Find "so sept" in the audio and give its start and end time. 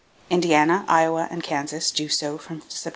2.09-2.87